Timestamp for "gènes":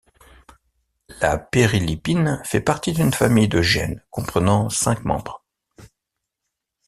3.61-4.01